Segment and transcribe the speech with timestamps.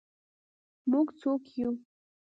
[0.91, 1.69] موږ څوک یو؟